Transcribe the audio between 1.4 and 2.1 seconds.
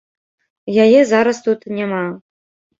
тут няма.